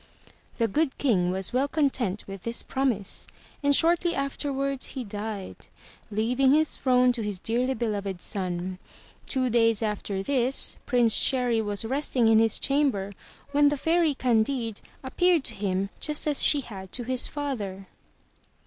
The 0.57 0.67
Good 0.67 0.97
King 0.97 1.29
was 1.29 1.53
well 1.53 1.67
content 1.67 2.23
with 2.25 2.41
this 2.41 2.63
promise, 2.63 3.27
and 3.61 3.75
shortly 3.75 4.15
afterwards 4.15 4.87
he 4.97 5.03
died, 5.03 5.67
leaving 6.09 6.53
his 6.55 6.75
throne 6.75 7.11
to 7.13 7.21
his 7.21 7.39
dearly 7.39 7.75
be 7.75 7.87
loved 7.87 8.19
son. 8.19 8.79
Two 9.27 9.51
days 9.51 9.83
after 9.83 10.23
this. 10.23 10.77
Prince 10.87 11.19
Cherry 11.19 11.61
was 11.61 11.85
resting 11.85 12.27
in 12.27 12.39
his 12.39 12.57
chamber 12.57 13.13
when 13.51 13.69
the 13.69 13.77
Fairy 13.77 14.15
Candide 14.15 14.81
appeared 15.03 15.43
to 15.43 15.53
him 15.53 15.91
just 15.99 16.25
as 16.25 16.41
she 16.41 16.61
had 16.61 16.91
to 16.93 17.03
his 17.03 17.27
father. 17.27 17.85